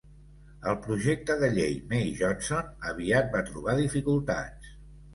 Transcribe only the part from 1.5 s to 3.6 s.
llei May-Johnson aviat va